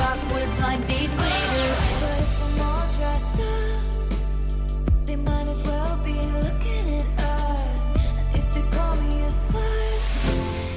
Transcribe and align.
awkward 0.00 0.48
blind 0.56 0.86
dates 0.86 1.16
later. 1.16 1.74
But 2.00 2.18
if 2.18 2.42
I'm 2.42 2.60
all 2.60 2.86
dressed 2.96 3.40
up, 3.40 5.06
they 5.06 5.16
might 5.16 5.46
as 5.46 5.62
well 5.64 5.96
be 5.98 6.12
looking 6.12 7.00
at 7.00 7.20
us. 7.20 7.96
And 8.18 8.38
if 8.38 8.54
they 8.54 8.62
call 8.76 8.96
me 8.96 9.22
a 9.22 9.28
slut, 9.28 10.00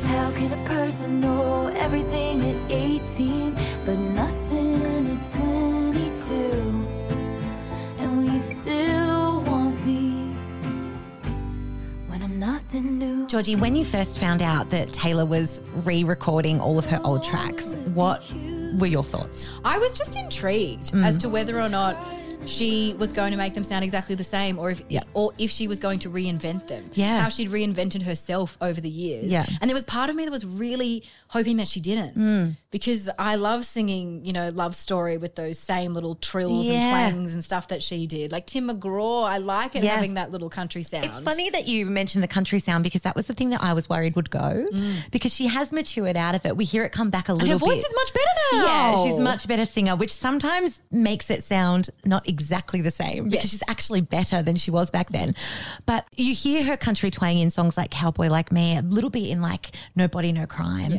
how 0.03 0.31
can 0.31 0.53
a 0.53 0.63
person 0.67 1.19
know 1.19 1.67
everything 1.75 2.41
at 2.41 2.71
18 2.71 3.55
but 3.85 3.97
nothing 3.97 5.07
at 5.17 5.23
22? 5.33 6.95
And 7.97 8.41
still 8.41 9.41
want 9.41 9.85
me? 9.85 10.05
Georgie, 13.27 13.55
when 13.55 13.75
you 13.75 13.83
first 13.83 14.19
found 14.19 14.41
out 14.41 14.69
that 14.69 14.93
Taylor 14.93 15.25
was 15.25 15.61
re 15.83 16.03
recording 16.03 16.59
all 16.59 16.77
of 16.77 16.85
her 16.85 16.99
old 17.03 17.23
tracks, 17.23 17.73
what 17.93 18.21
were 18.79 18.87
your 18.87 19.03
thoughts? 19.03 19.49
I 19.63 19.77
was 19.77 19.97
just 19.97 20.15
intrigued 20.17 20.91
Mm. 20.91 21.03
as 21.05 21.17
to 21.19 21.29
whether 21.29 21.59
or 21.61 21.69
not 21.69 21.95
she 22.47 22.93
was 22.97 23.11
going 23.11 23.31
to 23.31 23.37
make 23.37 23.53
them 23.53 23.63
sound 23.63 23.83
exactly 23.83 24.15
the 24.15 24.23
same 24.23 24.59
or 24.59 24.71
if 24.71 24.81
Yeah. 24.89 25.01
or 25.13 25.33
if 25.37 25.51
she 25.51 25.67
was 25.67 25.79
going 25.79 25.99
to 25.99 26.09
reinvent 26.09 26.67
them. 26.67 26.89
Yeah. 26.93 27.21
How 27.21 27.29
she'd 27.29 27.49
reinvented 27.49 28.03
herself 28.03 28.57
over 28.61 28.79
the 28.79 28.89
years. 28.89 29.25
Yeah. 29.31 29.45
And 29.61 29.69
there 29.69 29.75
was 29.75 29.83
part 29.83 30.09
of 30.09 30.15
me 30.15 30.25
that 30.25 30.31
was 30.31 30.45
really 30.45 31.03
hoping 31.29 31.57
that 31.57 31.67
she 31.67 31.79
didn't. 31.79 32.17
Mm. 32.17 32.57
Because 32.71 33.09
I 33.17 33.35
love 33.35 33.65
singing, 33.65 34.25
you 34.25 34.33
know, 34.33 34.49
love 34.53 34.75
story 34.75 35.17
with 35.17 35.35
those 35.35 35.57
same 35.57 35.93
little 35.93 36.15
trills 36.15 36.67
Yeah. 36.67 36.73
and 36.73 37.13
twangs 37.15 37.33
and 37.33 37.43
stuff 37.43 37.69
that 37.69 37.81
she 37.81 38.05
did. 38.07 38.31
Like 38.31 38.45
Tim 38.45 38.69
McGraw, 38.69 39.23
I 39.25 39.37
like 39.39 39.75
it 39.75 39.83
Yeah. 39.83 39.95
having 39.95 40.13
that 40.15 40.31
little 40.31 40.49
country 40.49 40.83
sound. 40.83 41.05
It's 41.05 41.19
funny 41.19 41.49
that 41.51 41.67
you 41.67 41.85
mentioned 41.87 42.23
the 42.23 42.27
country 42.27 42.59
sound 42.59 42.83
because 42.83 43.01
that 43.03 43.15
was 43.15 43.27
the 43.27 43.33
thing 43.33 43.49
that 43.51 43.63
I 43.63 43.73
was 43.73 43.89
worried 43.89 44.15
would 44.15 44.29
go 44.29 44.67
because 45.11 45.33
she 45.33 45.47
has 45.47 45.71
matured 45.71 46.15
out 46.17 46.35
of 46.35 46.45
it. 46.45 46.55
We 46.57 46.65
hear 46.65 46.83
it 46.83 46.91
come 46.91 47.09
back 47.09 47.29
a 47.29 47.31
Mm. 47.31 47.39
And 47.39 47.47
little 47.49 47.59
her 47.59 47.65
voice 47.73 47.77
bit. 47.77 47.87
is 47.87 47.93
much 47.95 48.13
better 48.13 48.25
now. 48.53 48.65
Yeah, 48.65 49.03
she's 49.03 49.17
a 49.19 49.21
much 49.21 49.47
better 49.47 49.65
singer, 49.65 49.95
which 49.95 50.13
sometimes 50.13 50.81
makes 50.91 51.29
it 51.29 51.43
sound 51.43 51.89
not 52.05 52.27
exactly 52.27 52.34
the 52.37 52.91
same 52.91 53.25
because 53.25 53.43
Yes. 53.43 53.49
she's 53.49 53.63
actually 53.69 54.01
better 54.01 54.41
than 54.41 54.55
she 54.55 54.71
was 54.71 54.89
back 54.91 55.09
then. 55.09 55.35
But 55.85 56.05
you 56.15 56.33
hear 56.33 56.63
her 56.63 56.77
country 56.77 57.11
twang 57.11 57.37
in 57.39 57.51
songs 57.51 57.77
like 57.77 57.91
Cowboy 57.91 58.27
Like 58.27 58.51
Me, 58.51 58.77
a 58.77 58.81
little 58.81 59.09
bit 59.09 59.27
in 59.27 59.41
like 59.41 59.71
No 59.95 60.07
Body, 60.07 60.31
No 60.31 60.45
Crime. 60.45 60.93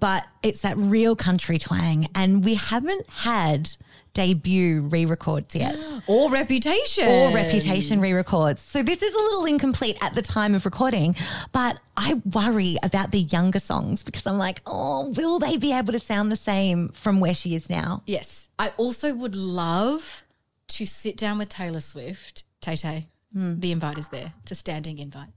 But 0.00 0.26
it's 0.42 0.60
that 0.62 0.76
real 0.76 1.16
country 1.16 1.58
twang. 1.58 2.08
And 2.14 2.44
we 2.44 2.54
haven't 2.54 3.08
had 3.10 3.70
debut 4.14 4.82
re 4.82 5.06
records 5.06 5.54
yet. 5.54 5.74
Or 6.06 6.30
reputation. 6.30 7.08
Or 7.08 7.32
reputation 7.34 8.00
re 8.00 8.12
records. 8.12 8.60
So 8.60 8.82
this 8.82 9.02
is 9.02 9.14
a 9.14 9.18
little 9.18 9.44
incomplete 9.46 9.96
at 10.02 10.14
the 10.14 10.20
time 10.20 10.54
of 10.54 10.64
recording, 10.64 11.14
but 11.52 11.78
I 11.96 12.14
worry 12.32 12.76
about 12.82 13.12
the 13.12 13.20
younger 13.20 13.60
songs 13.60 14.02
because 14.02 14.26
I'm 14.26 14.36
like, 14.36 14.60
oh, 14.66 15.10
will 15.16 15.38
they 15.38 15.56
be 15.56 15.72
able 15.72 15.92
to 15.92 15.98
sound 16.00 16.32
the 16.32 16.36
same 16.36 16.88
from 16.88 17.20
where 17.20 17.34
she 17.34 17.54
is 17.54 17.70
now? 17.70 18.02
Yes. 18.06 18.50
I 18.58 18.72
also 18.76 19.14
would 19.14 19.34
love 19.36 20.24
to 20.76 20.86
sit 20.86 21.16
down 21.16 21.38
with 21.38 21.48
Taylor 21.48 21.80
Swift, 21.80 22.44
Tay 22.60 22.76
Tay. 22.76 23.08
Hmm. 23.32 23.60
The 23.60 23.72
invite 23.72 23.98
is 23.98 24.08
there. 24.08 24.34
It's 24.42 24.52
a 24.52 24.54
standing 24.54 24.98
invite. 24.98 25.30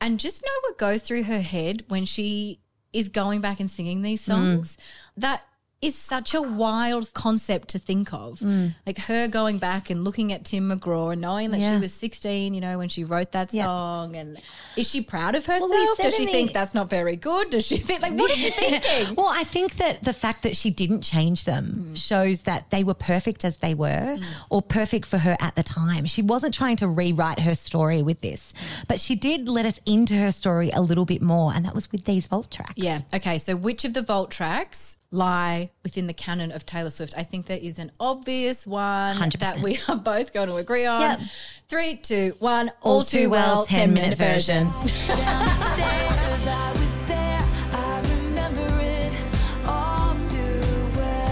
And 0.00 0.18
just 0.18 0.42
know 0.42 0.50
what 0.62 0.78
goes 0.78 1.02
through 1.02 1.24
her 1.24 1.40
head 1.40 1.84
when 1.88 2.04
she 2.04 2.60
is 2.92 3.08
going 3.08 3.40
back 3.40 3.60
and 3.60 3.70
singing 3.70 4.02
these 4.02 4.24
hmm. 4.24 4.32
songs. 4.32 4.76
That 5.16 5.42
is 5.82 5.96
such 5.96 6.32
a 6.32 6.40
wild 6.40 7.12
concept 7.12 7.68
to 7.68 7.78
think 7.78 8.12
of. 8.14 8.38
Mm. 8.38 8.76
Like 8.86 8.98
her 8.98 9.26
going 9.26 9.58
back 9.58 9.90
and 9.90 10.04
looking 10.04 10.32
at 10.32 10.44
Tim 10.44 10.70
McGraw 10.70 11.12
and 11.12 11.20
knowing 11.20 11.50
that 11.50 11.60
she 11.60 11.76
was 11.76 11.92
16, 11.92 12.54
you 12.54 12.60
know, 12.60 12.78
when 12.78 12.88
she 12.88 13.02
wrote 13.02 13.32
that 13.32 13.52
Yeah. 13.52 13.64
song. 13.64 14.14
And 14.14 14.40
is 14.76 14.88
she 14.88 15.02
proud 15.02 15.34
of 15.34 15.44
herself? 15.44 15.68
we 15.68 15.86
said 15.96 16.04
Does 16.04 16.14
she 16.14 16.26
the- 16.26 16.30
think 16.30 16.52
that's 16.52 16.72
not 16.72 16.88
very 16.88 17.16
good? 17.16 17.50
Does 17.50 17.66
she 17.66 17.78
think, 17.78 18.00
like, 18.00 18.16
what 18.16 18.30
is 18.30 18.38
she 18.38 18.50
thinking? 18.52 19.16
well, 19.16 19.28
I 19.28 19.42
think 19.42 19.74
that 19.76 20.04
the 20.04 20.12
fact 20.12 20.42
that 20.44 20.56
she 20.56 20.70
didn't 20.70 21.02
change 21.02 21.44
them 21.44 21.88
mm. 21.88 21.96
shows 21.96 22.42
that 22.42 22.70
they 22.70 22.84
were 22.84 22.94
perfect 22.94 23.44
as 23.44 23.56
they 23.56 23.74
were 23.74 24.18
mm. 24.18 24.24
or 24.50 24.62
perfect 24.62 25.04
for 25.06 25.18
her 25.18 25.36
at 25.40 25.56
the 25.56 25.64
time. 25.64 26.06
She 26.06 26.22
wasn't 26.22 26.54
trying 26.54 26.76
to 26.76 26.86
rewrite 26.86 27.40
her 27.40 27.56
story 27.56 28.02
with 28.02 28.20
this, 28.20 28.54
but 28.86 29.00
she 29.00 29.16
did 29.16 29.48
let 29.48 29.66
us 29.66 29.80
into 29.84 30.14
her 30.14 30.30
story 30.30 30.70
a 30.70 30.80
little 30.80 31.06
bit 31.06 31.22
more, 31.22 31.52
and 31.52 31.64
that 31.64 31.74
was 31.74 31.90
with 31.90 32.04
these 32.04 32.26
vault 32.26 32.52
tracks. 32.52 32.74
Yeah. 32.76 33.00
Okay. 33.12 33.38
So, 33.38 33.56
which 33.56 33.84
of 33.84 33.94
the 33.94 34.02
vault 34.02 34.30
tracks 34.30 34.96
lie 35.12 35.70
within 35.84 36.08
the 36.08 36.14
canon 36.14 36.50
of 36.50 36.66
Taylor 36.66 36.90
Swift? 36.90 37.14
I 37.16 37.22
think 37.22 37.46
there 37.46 37.58
is 37.60 37.78
an 37.78 37.92
obvious 38.00 38.66
one 38.66 39.14
100%. 39.16 39.38
that 39.38 39.60
we 39.60 39.78
are 39.88 39.96
both 39.96 40.32
going 40.32 40.48
to 40.48 40.56
agree 40.56 40.86
on. 40.86 41.02
Yep. 41.02 41.20
Three, 41.68 41.96
two, 41.96 42.34
one. 42.40 42.72
All, 42.80 43.02
too 43.02 43.30
well. 43.30 43.64
Ten 43.64 43.94
minute 43.94 44.18
version. 44.18 44.64
Downstairs, 44.64 46.46
I 46.46 46.70
was 46.72 46.96
there. 47.06 47.40
I 47.72 48.00
remember 48.16 48.66
it 48.80 49.12
all 49.66 50.14
too 50.18 50.60
well. 50.96 51.22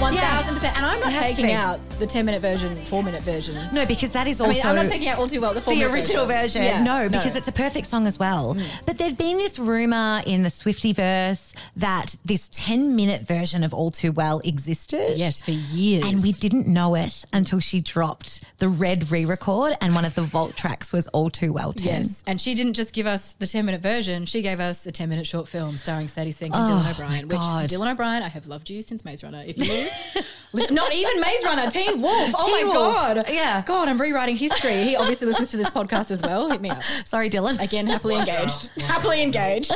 One 0.00 0.14
thousand 0.14 0.54
percent. 0.54 0.76
And 0.76 0.86
I'm 0.86 1.00
not 1.00 1.08
It 1.08 1.14
has 1.14 1.36
to 1.36 1.42
taking 1.42 1.56
out 1.56 1.80
the 1.98 2.06
ten 2.06 2.24
minute 2.26 2.40
version, 2.42 2.76
four 2.84 3.02
minute 3.02 3.22
version. 3.22 3.56
No, 3.72 3.86
because 3.86 4.12
that 4.12 4.26
is 4.26 4.40
I 4.40 4.46
also. 4.46 4.56
mean, 4.58 4.66
I'm 4.66 4.76
not 4.76 4.86
taking 4.86 5.08
out 5.08 5.18
all 5.18 5.28
too 5.28 5.40
well 5.40 5.54
the, 5.54 5.60
the 5.60 5.84
original 5.84 6.26
version. 6.26 6.62
Yeah, 6.62 6.82
no, 6.82 7.08
because 7.08 7.34
it's 7.36 7.48
a 7.48 7.52
perfect 7.52 7.86
song 7.86 8.06
as 8.06 8.18
well. 8.18 8.54
Mm. 8.54 8.62
But 8.86 8.98
there'd 8.98 9.16
been 9.18 9.38
this 9.38 9.58
rumor 9.58 10.20
in 10.26 10.42
the 10.42 10.50
Swifty 10.50 10.92
verse 10.92 11.54
that 11.76 12.16
this 12.24 12.48
10 12.52 12.96
minute 12.96 13.22
version 13.22 13.64
of 13.64 13.72
All 13.74 13.90
Too 13.90 14.12
Well 14.12 14.40
existed. 14.44 15.16
yes 15.16 15.40
for 15.40 15.50
years. 15.52 16.04
And 16.04 16.22
we 16.22 16.32
didn't 16.32 16.66
know 16.66 16.94
it 16.94 17.24
until 17.32 17.60
she 17.60 17.80
dropped 17.80 18.44
the 18.58 18.68
red 18.68 19.10
re 19.10 19.24
record, 19.24 19.74
and 19.80 19.94
one 19.94 20.04
of 20.04 20.14
the 20.14 20.22
vault 20.22 20.56
tracks 20.56 20.92
was 20.92 21.06
All 21.08 21.30
Too 21.30 21.52
Well 21.52 21.72
10. 21.72 21.86
Yes, 21.86 22.24
and 22.26 22.40
she 22.40 22.54
didn't 22.54 22.74
just 22.74 22.94
give 22.94 23.06
us 23.06 23.32
the 23.34 23.46
ten 23.46 23.64
minute 23.66 23.80
version; 23.82 24.26
she 24.26 24.42
gave 24.42 24.60
us 24.60 24.86
a 24.86 24.92
ten 24.92 25.08
minute 25.08 25.26
short 25.26 25.48
film 25.48 25.76
starring 25.76 26.08
Sadie 26.08 26.30
Sink 26.30 26.54
and 26.54 26.64
Dylan 26.64 26.98
oh, 26.98 27.04
O'Brien. 27.04 27.28
Which 27.28 27.38
Oh. 27.40 27.66
Dylan 27.66 27.92
O'Brien, 27.92 28.22
I 28.22 28.28
have 28.28 28.46
loved 28.46 28.70
you 28.70 28.82
since 28.82 29.04
Maze 29.04 29.22
Runner. 29.22 29.42
If 29.46 29.58
you 29.58 30.22
Not 30.54 30.94
even 30.94 31.20
Maze 31.20 31.44
Runner, 31.44 31.70
Teen 31.70 32.00
Wolf. 32.00 32.30
Oh 32.34 32.46
Teen 32.46 32.66
my 32.68 32.72
Wolf. 32.72 32.94
God. 32.94 33.24
Yeah. 33.30 33.62
God, 33.66 33.88
I'm 33.88 34.00
rewriting 34.00 34.36
history. 34.36 34.74
He 34.84 34.96
obviously 34.96 35.26
listens 35.26 35.50
to 35.50 35.56
this 35.56 35.70
podcast 35.70 36.10
as 36.10 36.22
well. 36.22 36.50
Hit 36.50 36.60
me 36.60 36.70
up. 36.70 36.82
Sorry, 37.04 37.28
Dylan. 37.28 37.60
Again, 37.62 37.86
happily 37.86 38.16
engaged. 38.16 38.70
Happily 38.86 39.22
engaged. 39.22 39.72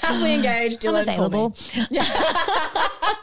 happily 0.00 0.34
engaged. 0.34 0.84
I'm 0.86 0.94
Dylan, 0.94 1.16
call 1.16 1.28
me. 1.30 1.52
available. 1.52 1.54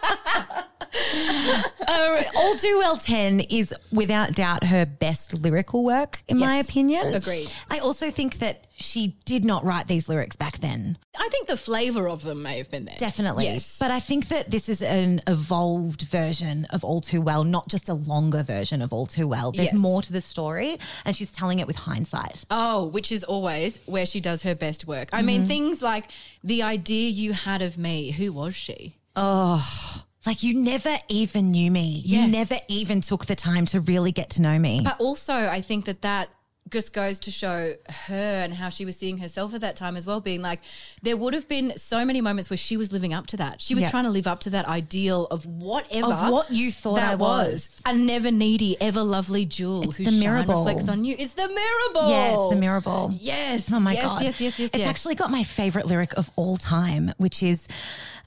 Uh, 1.28 2.24
All 2.36 2.56
Too 2.56 2.78
Well 2.80 2.98
10 2.98 3.42
is 3.42 3.74
without 3.92 4.34
doubt 4.34 4.66
her 4.66 4.86
best 4.86 5.34
lyrical 5.34 5.84
work, 5.84 6.22
in 6.28 6.40
my 6.40 6.58
Yes. 6.58 6.70
opinion. 6.70 7.14
Agreed. 7.14 7.52
I 7.70 7.80
also 7.80 8.10
think 8.12 8.40
that 8.40 8.68
she 8.76 9.16
did 9.26 9.46
not 9.46 9.64
write 9.64 9.88
these 9.88 10.10
lyrics 10.10 10.36
back 10.36 10.58
then. 10.60 10.98
I 11.18 11.28
think 11.30 11.48
the 11.48 11.58
flavour 11.58 12.10
of 12.10 12.24
them 12.24 12.42
may 12.42 12.58
have 12.58 12.70
been 12.72 12.86
there. 12.86 12.96
Definitely. 12.98 13.46
Yes. 13.46 13.78
But 13.80 13.92
I 13.92 14.00
think 14.00 14.30
that 14.30 14.50
this 14.52 14.68
is 14.68 14.82
an 14.82 15.22
evolved 15.28 16.02
version 16.04 16.66
of 16.72 16.84
All 16.84 17.02
Too 17.02 17.22
Well, 17.22 17.44
not 17.44 17.68
just 17.70 17.88
a 17.90 17.94
longer 17.94 18.44
version 18.44 18.82
of 18.82 18.92
All 18.92 19.06
Too 19.06 19.28
Well. 19.28 19.52
There's 19.52 19.72
Yes. 19.74 19.80
more 19.80 20.02
to 20.02 20.12
the 20.12 20.22
story, 20.22 20.78
and 21.06 21.16
she's 21.16 21.32
telling 21.32 21.60
it 21.60 21.68
with 21.68 21.76
hindsight. 21.76 22.46
Oh, 22.50 22.86
which 22.86 23.12
is 23.12 23.24
always 23.24 23.80
where 23.86 24.06
she 24.06 24.20
does 24.20 24.42
her 24.44 24.56
best 24.56 24.88
work. 24.88 25.10
I 25.14 25.18
Mm-hmm. 25.18 25.26
mean, 25.28 25.46
things 25.46 25.82
like 25.82 26.10
the 26.44 26.64
idea 26.64 27.10
you 27.10 27.34
had 27.34 27.62
of 27.62 27.78
me. 27.78 28.12
Who 28.12 28.32
was 28.34 28.56
she? 28.56 28.96
Like, 30.26 30.42
you 30.44 30.54
never 30.62 30.96
even 31.10 31.52
knew 31.52 31.70
me. 31.70 32.02
Yeah. 32.06 32.26
You 32.26 32.32
never 32.32 32.56
even 32.68 33.02
took 33.02 33.26
the 33.26 33.36
time 33.36 33.66
to 33.68 33.80
really 33.82 34.12
get 34.12 34.30
to 34.32 34.42
know 34.42 34.58
me. 34.58 34.82
But 34.84 35.00
also, 35.00 35.34
I 35.34 35.62
think 35.62 35.86
that 35.86 36.02
that 36.04 36.30
just 36.70 36.94
goes 36.94 37.20
to 37.20 37.30
show 37.30 37.74
her 38.08 38.16
and 38.44 38.54
how 38.54 38.70
she 38.70 38.86
was 38.86 38.96
seeing 38.96 39.18
herself 39.18 39.54
at 39.54 39.60
that 39.62 39.76
time 39.76 39.98
as 39.98 40.08
well. 40.08 40.22
Being 40.22 40.42
like, 40.42 40.62
there 41.04 41.16
would 41.18 41.34
have 41.34 41.48
been 41.50 41.74
so 41.78 42.06
many 42.06 42.22
moments 42.22 42.50
where 42.50 42.58
she 42.58 42.78
was 42.78 42.92
living 42.92 43.14
up 43.14 43.28
to 43.28 43.38
that. 43.38 43.62
She 43.62 43.76
was 43.76 43.84
Yeah. 43.84 43.90
trying 43.92 44.06
to 44.06 44.10
live 44.10 44.26
up 44.26 44.40
to 44.42 44.50
that 44.52 44.66
ideal 44.66 45.26
of 45.30 45.46
whatever 45.46 46.14
Of 46.14 46.32
what 46.32 46.52
you 46.52 46.72
thought 46.72 46.96
that 46.96 47.12
I 47.12 47.16
was. 47.16 47.82
a 47.86 47.94
never 47.94 48.32
needy, 48.32 48.78
ever 48.82 49.04
lovely 49.04 49.46
jewel 49.46 49.84
It's 49.84 49.98
whose 49.98 50.06
the 50.08 50.12
shine 50.14 50.20
mirror 50.22 50.40
reflects 50.48 50.88
on 50.88 51.04
you. 51.04 51.16
It's 51.20 51.34
the 51.34 51.50
mirror 51.50 51.94
ball. 51.94 52.10
Yes, 52.10 52.50
the 52.50 52.56
mirror 52.56 52.82
ball. 52.82 53.12
Yes. 53.20 53.72
Oh 53.72 53.80
my 53.82 53.94
yes, 53.94 54.06
god. 54.06 54.22
Yes, 54.24 54.42
yes, 54.42 54.58
yes, 54.60 54.70
It's 54.74 54.80
yes. 54.80 54.88
actually 54.88 55.16
got 55.16 55.30
my 55.32 55.44
favorite 55.44 55.86
lyric 55.86 56.14
of 56.18 56.32
all 56.38 56.56
time, 56.58 57.12
which 57.18 57.44
is 57.44 57.68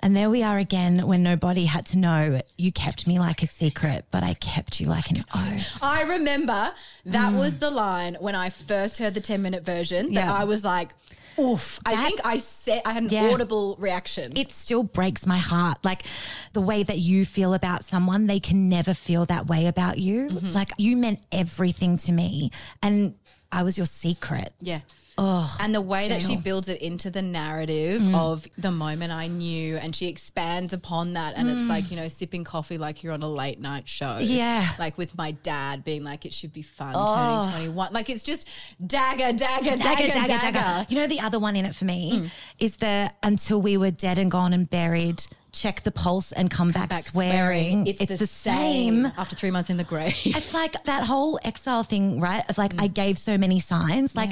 and 0.03 0.15
there 0.17 0.29
we 0.31 0.43
are 0.43 0.59
again 0.59 1.07
when 1.07 1.23
nobody 1.23 1.65
had 1.65 1.87
to 1.87 1.99
know. 1.99 2.41
You 2.57 2.73
kept 2.73 3.07
me 3.07 3.19
like 3.19 3.43
a 3.43 3.47
secret, 3.47 4.05
but 4.11 4.23
I 4.23 4.35
kept 4.35 4.81
you 4.81 4.87
like 4.89 5.11
an 5.11 5.25
oath. 5.35 5.79
I 5.83 6.03
remember 6.03 6.73
that 7.07 7.33
Mm. 7.33 7.39
was 7.39 7.59
the 7.59 7.71
line 7.71 8.17
when 8.21 8.35
I 8.35 8.51
first 8.51 8.99
heard 8.99 9.15
the 9.15 9.21
10 9.21 9.43
minute 9.43 9.65
version 9.65 10.07
that 10.15 10.27
Yeah. 10.27 10.33
I 10.35 10.45
was 10.45 10.65
like, 10.65 10.95
oof. 11.39 11.81
I 11.85 11.97
think 12.05 12.21
I 12.25 12.39
said, 12.39 12.83
I 12.85 12.93
had 12.93 13.05
an 13.05 13.09
Yeah. 13.11 13.31
audible 13.33 13.77
reaction. 13.79 14.33
It 14.37 14.51
still 14.53 14.83
breaks 14.83 15.27
my 15.27 15.39
heart. 15.39 15.79
Like 15.85 16.05
the 16.53 16.61
way 16.61 16.83
that 16.83 16.99
you 16.99 17.25
feel 17.25 17.55
about 17.55 17.85
someone, 17.85 18.27
they 18.27 18.41
can 18.41 18.69
never 18.69 18.95
feel 18.95 19.25
that 19.27 19.47
way 19.47 19.67
about 19.67 19.99
you. 19.99 20.29
Mm-hmm. 20.31 20.49
Like 20.51 20.73
you 20.79 20.97
meant 20.97 21.21
everything 21.33 21.97
to 21.99 22.13
me, 22.13 22.51
and 22.83 23.15
I 23.53 23.63
was 23.63 23.77
your 23.77 23.87
secret. 23.87 24.53
Yeah. 24.61 24.81
And 25.19 25.75
the 25.75 25.81
way 25.81 26.09
that 26.09 26.23
she. 26.23 26.37
Mm. 26.37 26.45
builds 26.45 26.69
it 26.69 26.81
into 26.83 27.11
the 27.11 27.23
narrative 27.23 28.15
of 28.15 28.47
the 28.59 28.71
moment 28.71 29.11
I 29.13 29.27
knew, 29.27 29.77
and 29.77 29.97
she 29.97 30.07
expands 30.09 30.73
upon 30.73 31.15
that, 31.15 31.35
and 31.37 31.49
it's 31.49 31.67
like 31.69 31.91
you 31.91 31.97
know 31.97 32.09
sipping 32.09 32.45
coffee 32.45 32.79
like 32.79 33.03
you're 33.03 33.13
on 33.15 33.23
a 33.23 33.29
late 33.29 33.59
night 33.61 33.89
show, 33.89 34.19
Yeah. 34.21 34.69
Oh. 34.71 34.77
like 34.79 34.99
with 34.99 35.17
my 35.17 35.31
dad 35.33 35.83
being 35.85 36.05
like 36.05 36.27
it 36.27 36.33
should 36.33 36.53
be 36.53 36.63
fun 36.63 36.93
turning 36.95 37.51
twenty 37.51 37.69
one, 37.71 37.93
like 37.93 38.11
it's 38.11 38.23
just 38.23 38.49
dagger, 38.85 39.33
dagger, 39.37 39.77
dagger, 39.77 40.13
dagger, 40.13 40.13
dagger. 40.13 40.53
dagger. 40.53 40.87
You 40.89 41.01
know, 41.01 41.07
the 41.07 41.21
other 41.21 41.39
one 41.39 41.57
in 41.57 41.65
it 41.65 41.75
for 41.75 41.85
me 41.87 42.13
Mm. 42.13 42.31
is 42.59 42.77
the 42.77 43.11
until 43.23 43.61
we 43.63 43.77
were 43.77 43.91
dead 43.91 44.19
and 44.19 44.31
gone 44.31 44.53
and 44.53 44.69
buried, 44.69 45.25
check 45.53 45.81
the 45.83 45.91
pulse 45.91 46.33
and 46.33 46.51
come, 46.51 46.71
back, 46.71 46.91
Back 46.91 47.05
swearing. 47.05 47.87
It's, 47.87 48.19
the, 48.19 48.27
same 48.27 49.07
after 49.17 49.35
three 49.35 49.51
months 49.51 49.71
in 49.71 49.77
the 49.79 49.85
grave. 49.85 50.15
It's 50.25 50.53
like 50.55 50.75
that 50.85 51.05
whole 51.05 51.39
exile 51.43 51.83
thing, 51.83 52.21
right? 52.21 52.45
Of 52.49 52.59
like, 52.59 52.75
Mm. 52.75 52.83
I 52.83 52.87
gave 52.89 53.19
so 53.19 53.39
many 53.39 53.59
signs. 53.61 54.15
Like, 54.15 54.31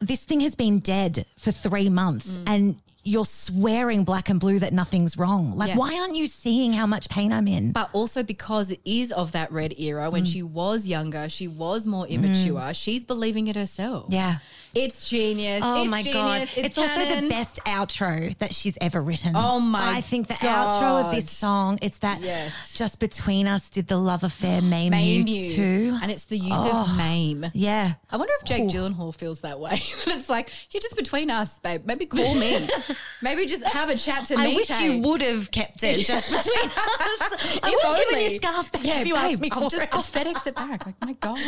this 0.00 0.24
thing 0.24 0.40
has 0.40 0.54
been 0.54 0.78
dead 0.80 1.26
for 1.36 1.52
three 1.52 1.88
months 1.88 2.36
Mm. 2.38 2.42
and 2.46 2.76
you're 3.02 3.24
swearing 3.24 4.04
black 4.04 4.28
and 4.28 4.38
blue 4.38 4.58
that 4.58 4.74
nothing's 4.74 5.16
wrong. 5.16 5.56
Like, 5.56 5.68
Yeah. 5.70 5.76
why 5.76 5.98
aren't 5.98 6.16
you 6.16 6.26
seeing 6.26 6.74
how 6.74 6.86
much 6.86 7.08
pain 7.08 7.32
I'm 7.32 7.48
in? 7.48 7.72
But 7.72 7.88
also 7.94 8.22
because 8.22 8.70
it 8.70 8.80
is 8.84 9.10
of 9.12 9.32
that 9.32 9.50
red 9.52 9.74
era 9.78 10.10
when 10.10 10.24
Mm. 10.24 10.32
she 10.32 10.42
was 10.42 10.86
younger, 10.86 11.28
she 11.30 11.48
was 11.48 11.86
more 11.86 12.06
immature. 12.06 12.74
She's 12.74 13.02
believing 13.04 13.46
it 13.48 13.56
herself. 13.56 14.06
Yeah. 14.10 14.38
It's 14.74 15.08
genius. 15.10 15.62
Oh 15.64 15.82
it's 15.82 15.90
my 15.90 16.02
genius. 16.02 16.14
god! 16.22 16.40
It's, 16.42 16.56
It's, 16.56 16.78
also 16.78 17.04
the 17.20 17.28
best 17.28 17.58
outro 17.66 18.36
that 18.38 18.54
she's 18.54 18.78
ever 18.80 19.00
written. 19.00 19.32
Oh 19.34 19.58
my 19.58 19.96
I 19.96 20.00
think 20.00 20.28
the 20.28 20.34
outro 20.34 21.04
of 21.04 21.10
this 21.10 21.28
song. 21.30 21.78
It's 21.82 21.98
that 21.98 22.20
Yes. 22.22 22.74
just 22.74 23.00
between 23.00 23.46
us 23.48 23.68
did 23.70 23.88
the 23.88 23.96
love 23.96 24.22
affair 24.22 24.62
maim, 24.62 24.90
Maim 24.92 25.26
you, 25.26 25.34
you. 25.34 25.54
too. 25.54 25.98
And 26.02 26.10
it's 26.10 26.24
the 26.24 26.38
use 26.38 26.58
of 26.58 26.66
oh, 26.72 26.94
maim. 26.98 27.46
yeah, 27.52 27.94
I 28.10 28.16
wonder 28.16 28.32
if 28.38 28.44
Jake 28.44 28.64
Gyllenhaal 28.68 29.14
feels 29.14 29.40
that 29.40 29.58
way. 29.58 29.80
That 30.06 30.16
it's 30.16 30.28
like, 30.28 30.50
you're 30.72 30.80
just 30.80 30.96
between 30.96 31.30
us, 31.30 31.58
babe. 31.58 31.82
Maybe 31.84 32.06
call 32.06 32.34
me. 32.36 32.58
Maybe 33.22 33.46
just 33.46 33.64
have 33.64 33.88
a 33.90 33.96
chat 33.96 34.24
to 34.26 34.36
I 34.36 34.46
me. 34.46 34.56
wish 34.56 34.68
Tay. 34.68 34.84
you 34.86 34.98
would 35.02 35.20
have 35.20 35.50
kept 35.50 35.82
it 35.82 36.04
just 36.06 36.30
between 36.30 36.70
us. 36.70 37.60
I 37.62 37.70
would 37.70 37.98
have 37.98 38.08
given 38.08 38.22
you 38.30 38.36
scarf 38.36 38.70
back 38.72 38.84
Yeah, 38.84 39.00
if 39.00 39.06
you 39.06 39.14
babe, 39.14 39.22
asked 39.32 39.40
me 39.42 39.48
I'll 39.52 39.62
for 39.68 39.70
just, 39.76 39.82
it. 39.82 39.88
I'll 39.92 40.00
FedEx 40.00 40.46
it 40.46 40.54
back. 40.54 40.86
Like, 40.86 40.94
my 41.04 41.12
God. 41.14 41.38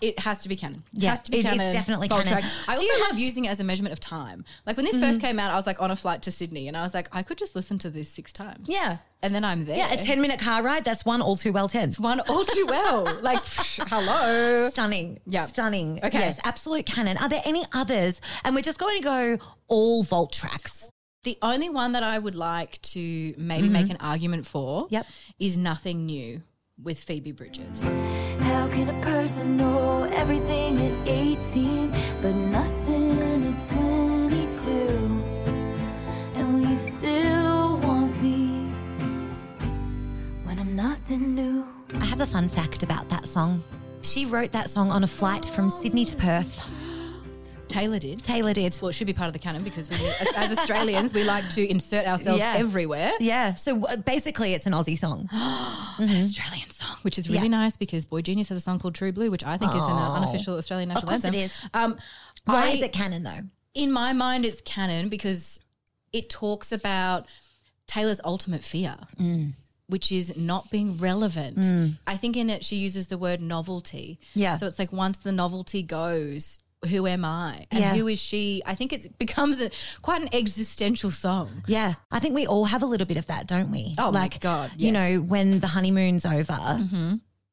It 0.00 0.18
has 0.20 0.42
to 0.42 0.48
be 0.48 0.56
canon. 0.56 0.82
Yeah, 0.92 1.10
has 1.10 1.22
to 1.24 1.30
be 1.30 1.38
it 1.38 1.46
is 1.46 1.50
canon. 1.52 1.72
definitely 1.72 2.08
Gold 2.08 2.24
canon. 2.24 2.42
track. 2.42 2.52
I 2.68 2.72
also 2.74 2.82
love 2.84 3.00
have- 3.06 3.10
Mm-hmm. 3.16 3.18
using 3.24 3.44
it 3.44 3.48
as 3.48 3.60
a 3.60 3.64
measurement 3.64 3.92
of 3.92 4.00
time. 4.00 4.44
Like 4.66 4.76
when 4.76 4.84
this 4.84 4.98
first 4.98 5.20
came 5.20 5.38
out, 5.38 5.50
I 5.52 5.56
was 5.56 5.66
like 5.66 5.80
on 5.80 5.90
a 5.90 5.96
flight 5.96 6.22
to 6.22 6.30
Sydney 6.30 6.68
and 6.68 6.76
I 6.76 6.82
was 6.82 6.92
like, 6.94 7.08
I 7.12 7.22
could 7.22 7.38
just 7.38 7.54
listen 7.56 7.78
to 7.78 7.90
this 7.90 8.08
six 8.08 8.32
times. 8.32 8.68
Yeah. 8.68 8.98
And 9.22 9.34
then 9.34 9.44
I'm 9.44 9.64
there. 9.64 9.76
Yeah, 9.76 9.92
a 9.92 9.96
10 9.96 10.20
minute 10.20 10.38
car 10.40 10.62
ride, 10.62 10.84
that's 10.84 11.04
one 11.04 11.22
all 11.22 11.36
too 11.36 11.52
well 11.52 11.68
10. 11.68 11.92
One 11.94 12.20
all 12.20 12.44
too 12.44 12.66
well. 12.68 13.04
like, 13.22 13.42
psh, 13.42 13.88
hello. 13.88 14.68
Stunning. 14.70 15.20
Yeah. 15.26 15.46
Stunning. 15.46 15.98
Okay. 16.04 16.18
Yes, 16.18 16.40
absolute 16.44 16.86
canon. 16.86 17.16
Are 17.18 17.28
there 17.28 17.42
any 17.44 17.64
others? 17.72 18.20
And 18.44 18.54
we're 18.54 18.62
just 18.62 18.78
going 18.78 18.96
to 18.98 19.02
go 19.04 19.38
all 19.68 20.02
vault 20.02 20.32
tracks. 20.32 20.90
The 21.24 21.38
only 21.42 21.70
one 21.70 21.92
that 21.92 22.02
I 22.04 22.18
would 22.18 22.34
like 22.36 22.80
to 22.82 23.34
maybe 23.36 23.68
make 23.68 23.90
an 23.90 23.96
argument 24.00 24.46
for 24.46 24.84
Mm-hmm. 24.84 24.94
Yep. 24.94 25.06
is 25.40 25.58
Nothing 25.58 26.06
New 26.06 26.42
with 26.82 26.98
Phoebe 27.00 27.32
Bridgers. 27.32 27.88
How 28.56 28.68
can 28.68 28.88
a 28.88 29.00
person 29.02 29.58
know 29.58 30.04
everything 30.04 30.78
at 30.80 31.08
18 31.08 31.90
but 32.22 32.34
nothing 32.34 33.20
at 33.52 33.60
22? 33.60 34.70
And 36.34 36.54
will 36.54 36.70
you 36.70 36.74
still 36.74 37.76
want 37.76 38.20
me 38.22 38.46
when 40.44 40.58
I'm 40.58 40.74
nothing 40.74 41.34
new? 41.34 41.66
I 42.00 42.06
have 42.06 42.22
a 42.22 42.26
fun 42.26 42.48
fact 42.48 42.82
about 42.82 43.10
that 43.10 43.26
song. 43.26 43.62
She 44.00 44.24
wrote 44.24 44.52
that 44.52 44.70
song 44.70 44.90
on 44.90 45.04
a 45.04 45.06
flight 45.06 45.44
from 45.44 45.68
Sydney 45.68 46.06
to 46.06 46.16
Perth. 46.16 46.75
Taylor 47.80 47.98
did. 47.98 48.22
Taylor 48.24 48.54
did. 48.54 48.78
Well, 48.80 48.88
it 48.88 48.92
should 48.94 49.06
be 49.06 49.12
part 49.12 49.26
of 49.28 49.32
the 49.32 49.38
canon 49.38 49.62
because 49.62 49.88
we, 49.90 49.96
as, 49.96 50.32
as 50.36 50.58
Australians, 50.58 51.12
we 51.12 51.24
like 51.24 51.48
to 51.50 51.68
insert 51.68 52.06
ourselves 52.06 52.40
Yeah. 52.40 52.54
everywhere. 52.56 53.12
Yeah. 53.20 53.54
So 53.54 53.84
uh, 53.86 53.96
basically, 53.96 54.54
it's 54.54 54.66
an 54.66 54.72
Aussie 54.72 54.96
song. 54.98 55.28
An 55.32 56.08
Australian 56.16 56.70
song, 56.70 56.96
which 57.02 57.18
is 57.18 57.28
really 57.28 57.42
Yeah. 57.42 57.48
nice 57.62 57.76
because 57.76 58.06
boygenius 58.06 58.48
has 58.48 58.58
a 58.58 58.60
song 58.60 58.78
called 58.78 58.94
True 58.94 59.12
Blue, 59.12 59.30
which 59.30 59.44
I 59.44 59.56
think 59.58 59.72
is 59.74 59.82
an 59.82 59.90
uh, 59.92 60.12
unofficial 60.14 60.56
Australian 60.56 60.88
national 60.90 61.08
course 61.08 61.24
it 61.24 61.26
anthem. 61.34 61.40
is. 61.42 61.68
Um, 61.74 61.98
Why 62.44 62.64
I- 62.64 62.68
is 62.68 62.82
it 62.82 62.92
canon 62.92 63.22
though? 63.22 63.40
in 63.74 63.92
my 63.92 64.14
mind, 64.14 64.46
it's 64.46 64.62
canon 64.62 65.10
because 65.10 65.60
it 66.12 66.30
talks 66.30 66.72
about 66.72 67.26
Taylor's 67.86 68.22
ultimate 68.24 68.64
fear, 68.64 68.96
Mm. 69.20 69.52
which 69.86 70.10
is 70.10 70.34
not 70.34 70.70
being 70.70 70.96
relevant. 70.96 71.58
I 72.06 72.16
think 72.16 72.38
in 72.38 72.48
it, 72.48 72.64
she 72.64 72.76
uses 72.76 73.08
the 73.08 73.18
word 73.18 73.42
novelty. 73.42 74.18
Yeah. 74.34 74.56
So 74.56 74.66
it's 74.66 74.78
like 74.78 74.92
once 74.94 75.18
the 75.18 75.30
novelty 75.32 75.82
goes, 75.82 76.60
who 76.88 77.06
am 77.06 77.24
I? 77.24 77.66
And 77.70 77.80
Yeah. 77.80 77.94
who 77.94 78.06
is 78.06 78.20
she? 78.20 78.62
I 78.66 78.74
think 78.74 78.92
it 78.92 79.18
becomes 79.18 79.60
a, 79.60 79.70
quite 80.02 80.22
an 80.22 80.28
existential 80.32 81.10
song. 81.10 81.64
Yeah, 81.66 81.94
I 82.10 82.20
think 82.20 82.34
we 82.34 82.46
all 82.46 82.66
have 82.66 82.82
a 82.82 82.86
little 82.86 83.06
bit 83.06 83.16
of 83.16 83.26
that, 83.26 83.46
don't 83.46 83.70
we? 83.70 83.94
Oh 83.98 84.12
my 84.12 84.28
God, 84.40 84.70
You 84.76 84.92
yes. 84.92 85.00
Mm-hmm. 85.00 85.16
know, 85.16 85.22
when 85.28 85.60
the 85.60 85.66
honeymoon's 85.68 86.24
over, 86.26 86.78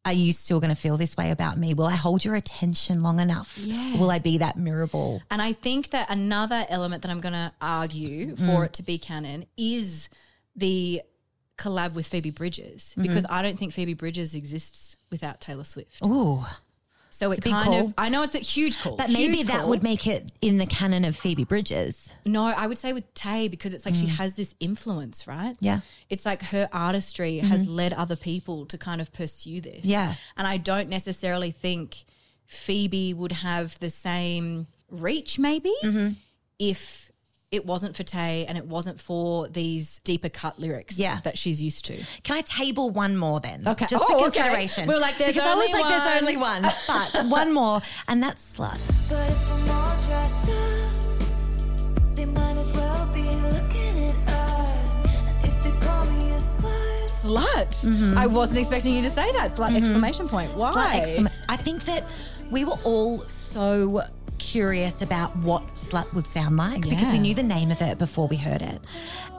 are 0.06 0.13
you 0.13 0.34
still 0.34 0.60
going 0.60 0.70
to 0.70 0.75
feel 0.75 0.98
this 0.98 1.15
way 1.15 1.32
about 1.32 1.58
me? 1.58 1.74
Will 1.74 1.86
I 1.86 1.96
hold 1.96 2.25
your 2.25 2.36
attention 2.36 3.01
long 3.01 3.20
enough? 3.22 3.58
Yeah. 3.60 3.98
Will 3.98 4.12
I 4.12 4.20
be 4.20 4.39
that 4.39 4.58
mirror 4.58 4.86
ball? 4.88 5.22
And 5.32 5.42
I 5.42 5.53
think 5.53 5.92
that 5.92 6.10
another 6.10 6.65
element 6.70 7.03
that 7.03 7.10
I'm 7.12 7.22
going 7.22 7.34
to 7.34 7.51
argue 7.62 8.36
Mm. 8.36 8.46
for 8.46 8.65
it 8.65 8.74
to 8.74 8.84
be 8.84 8.98
canon 8.98 9.46
is 9.58 10.10
the 10.56 11.01
collab 11.58 11.94
with 11.94 12.06
Phoebe 12.08 12.32
Bridgers 12.32 12.89
Mm-hmm. 12.92 13.01
because 13.03 13.25
I 13.30 13.42
don't 13.42 13.58
think 13.58 13.72
Phoebe 13.74 13.94
Bridgers 13.94 14.36
exists 14.36 14.98
without 15.10 15.39
Taylor 15.39 15.63
Swift. 15.63 16.06
Ooh, 16.06 16.44
So 17.13 17.32
it 17.32 17.41
kind 17.43 17.63
call. 17.65 17.86
of 17.88 17.93
I 17.98 18.10
know 18.10 18.24
it's 18.24 18.34
a 18.34 18.39
huge 18.39 18.79
call. 18.82 18.98
but 18.98 19.10
maybe 19.12 19.43
that 19.43 19.60
call. 19.62 19.70
would 19.70 19.84
make 19.84 20.08
it 20.08 20.32
in 20.41 20.58
the 20.58 20.65
canon 20.65 21.05
of 21.05 21.15
Phoebe 21.15 21.43
Bridgers. 21.46 22.12
No, 22.25 22.43
I 22.46 22.65
would 22.65 22.77
say 22.79 22.91
with 22.91 23.13
Tay 23.13 23.48
because 23.50 23.74
it's 23.75 23.86
like 23.86 23.93
she 23.93 24.08
has 24.08 24.34
this 24.34 24.55
influence, 24.60 25.27
right? 25.27 25.53
Mm. 25.53 25.58
Yeah. 25.62 25.79
It's 26.10 26.25
like 26.25 26.41
her 26.41 26.67
artistry 26.74 27.38
has 27.38 27.67
led 27.67 27.93
other 27.93 28.15
people 28.15 28.65
to 28.65 28.77
kind 28.79 29.00
of 29.00 29.13
pursue 29.13 29.62
this. 29.62 29.86
Yeah. 29.86 30.15
And 30.36 30.48
I 30.48 30.58
don't 30.58 30.89
necessarily 30.89 31.51
think 31.51 31.98
Phoebe 32.48 33.13
would 33.13 33.32
have 33.32 33.77
the 33.79 33.89
same 33.91 34.67
reach, 34.89 35.38
maybe, 35.39 35.74
Mm-hmm. 35.84 36.13
if 36.60 37.12
it 37.53 37.67
wasn't 37.67 37.95
for 37.95 38.01
Tay 38.01 38.48
and 38.48 38.57
it 38.57 38.65
wasn't 38.65 39.00
for 39.00 39.48
these 39.48 40.00
deeper 40.00 40.27
cut 40.27 40.57
lyrics 40.57 40.98
Yeah. 40.98 41.19
that 41.24 41.38
she's 41.38 41.62
used 41.62 41.86
to. 41.86 42.03
Can 42.24 42.36
I 42.36 42.41
table 42.41 42.89
one 42.89 43.15
more 43.15 43.39
then? 43.39 43.62
Okay. 43.67 43.86
Just 43.86 44.03
Oh, 44.03 44.07
for 44.19 44.25
okay. 44.27 44.39
consideration. 44.39 44.88
We 44.88 44.95
were 44.95 45.00
like, 45.00 45.19
there's 45.19 45.36
because 45.36 45.48
I 45.48 45.53
was 45.55 45.69
only 45.69 45.81
like, 45.81 45.89
there's 45.89 46.22
only 46.22 46.38
one. 46.38 46.63
But 47.13 47.25
one 47.27 47.53
more, 47.53 47.81
and 48.07 48.22
that's 48.24 48.57
Slut. 48.57 48.89
But 49.07 49.29
if 49.29 49.51
I'm 49.51 49.69
all 49.69 49.95
dressed 50.07 50.50
up, 50.50 52.15
they 52.15 52.25
might 52.25 52.57
as 52.57 52.74
well 52.74 53.05
be 53.13 53.22
looking 53.22 54.00
at 54.05 54.29
us. 54.29 55.05
And 55.05 55.48
if 55.48 55.63
they 55.63 55.86
call 55.86 56.05
me 56.05 56.31
a 56.31 56.38
slut, 56.38 57.05
Slut. 57.22 57.86
Mm-hmm. 57.88 58.17
I 58.17 58.25
wasn't 58.25 58.60
expecting 58.60 58.93
you 58.95 59.03
to 59.03 59.10
say 59.12 59.31
that. 59.33 59.51
Slut 59.51 59.67
mm-hmm. 59.67 59.75
exclamation 59.77 60.27
point. 60.27 60.53
Why? 60.55 60.74
Slut 60.74 61.05
exclam- 61.05 61.31
I 61.50 61.57
think 61.57 61.86
that 61.86 62.03
we 62.50 62.65
were 62.65 62.79
all 62.83 63.19
so 63.22 64.01
curious 64.57 65.01
about 65.01 65.36
what 65.38 65.63
slut 65.74 66.13
would 66.13 66.27
sound 66.27 66.55
like 66.57 66.81
because 66.88 67.10
we 67.12 67.17
knew 67.17 67.33
the 67.33 67.41
name 67.41 67.72
of 67.72 67.81
it 67.81 67.98
before 67.98 68.27
we 68.27 68.36
heard 68.38 68.62
it. 68.62 68.79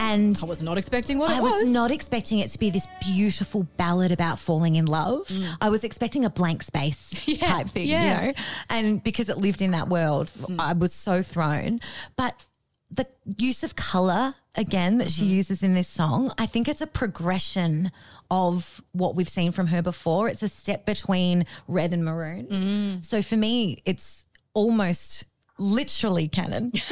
And 0.01 0.37
I 0.43 0.47
was 0.47 0.61
not 0.61 0.77
expecting 0.77 1.19
what 1.19 1.31
it 1.31 1.37
I 1.37 1.41
was 1.41 1.71
not 1.71 1.93
expecting 1.93 2.41
it 2.41 2.49
to 2.49 2.59
be 2.59 2.69
this 2.71 2.89
beautiful 3.01 3.63
ballad 3.77 4.11
about 4.11 4.41
falling 4.41 4.75
in 4.75 4.87
love. 4.87 5.31
I 5.61 5.69
was 5.69 5.85
expecting 5.85 6.25
a 6.25 6.31
blank 6.31 6.65
space 6.65 7.25
type 7.41 7.69
thing, 7.69 7.87
Mm. 7.87 7.91
yeah. 7.91 8.21
Mm. 8.21 8.27
you 8.27 8.27
know? 8.27 8.33
And 8.71 9.05
because 9.05 9.29
it 9.29 9.39
lived 9.39 9.63
in 9.63 9.71
that 9.71 9.89
world, 9.89 10.33
I 10.59 10.73
was 10.73 10.93
so 10.93 11.23
thrown. 11.23 11.79
But 12.17 12.45
the 12.91 13.07
use 13.37 13.63
of 13.63 13.77
color 13.77 14.35
again 14.57 14.99
that 14.99 15.09
Mm-hmm. 15.09 15.25
she 15.27 15.33
uses 15.33 15.63
in 15.63 15.75
this 15.75 15.87
song, 15.89 16.33
I 16.39 16.47
think 16.47 16.67
it's 16.69 16.81
a 16.81 16.89
progression 16.89 17.93
of 18.33 18.83
what 18.91 19.15
we've 19.15 19.29
seen 19.29 19.53
from 19.53 19.69
her 19.69 19.81
before. 19.81 20.29
It's 20.29 20.43
a 20.43 20.49
step 20.49 20.85
between 20.87 21.47
red 21.69 21.93
and 21.93 22.05
maroon. 22.05 22.47
Mm. 22.49 23.05
So 23.05 23.23
for 23.23 23.37
me, 23.37 23.81
it's 23.85 24.27
almost 24.55 25.25
literally 25.59 26.29
canon, 26.29 26.73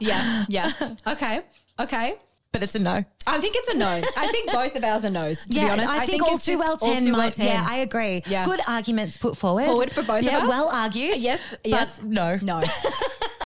Yeah, 0.00 0.44
yeah. 0.48 0.72
Okay, 1.06 1.40
okay. 1.80 2.14
but 2.52 2.62
it's 2.62 2.74
a 2.74 2.78
no. 2.78 3.04
I 3.26 3.40
think 3.40 3.54
it's 3.56 3.68
a 3.68 3.78
no. 3.78 3.86
I 4.16 4.26
think 4.28 4.52
both 4.52 4.76
of 4.76 4.84
ours 4.84 5.04
are 5.04 5.10
no's. 5.10 5.44
To 5.46 5.48
be 5.48 5.60
honest, 5.60 5.88
I, 5.88 6.06
think, 6.06 6.22
all 6.22 6.34
it's 6.34 6.44
too 6.44 6.52
just 6.52 6.64
well 6.64 6.78
all 6.80 6.94
10 6.94 7.04
too 7.04 7.12
well 7.12 7.30
10. 7.30 7.46
Yeah, 7.46 7.66
I 7.68 7.78
agree. 7.78 8.22
Yeah. 8.26 8.44
Good 8.44 8.60
arguments 8.66 9.16
put 9.16 9.36
forward. 9.36 9.66
Forward 9.66 9.90
for 9.90 10.02
both 10.02 10.20
of 10.20 10.24
yeah, 10.24 10.38
us? 10.38 10.48
Well 10.48 10.68
argued. 10.68 11.18
Yes, 11.18 11.54
yes. 11.64 12.00
no. 12.02 12.38
No. 12.42 12.62